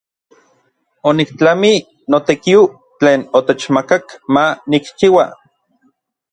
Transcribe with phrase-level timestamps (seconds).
[1.11, 2.61] Oniktlamij n notekiu
[2.99, 5.25] tlen otechmakak ma nikchiua.